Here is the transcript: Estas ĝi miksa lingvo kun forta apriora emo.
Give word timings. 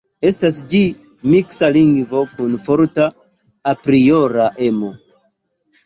Estas 0.27 0.55
ĝi 0.71 0.79
miksa 1.33 1.69
lingvo 1.77 2.25
kun 2.33 2.57
forta 2.71 3.09
apriora 3.77 4.53
emo. 4.73 4.95